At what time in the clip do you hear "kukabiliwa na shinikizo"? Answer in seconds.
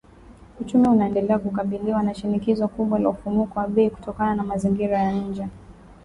1.39-2.67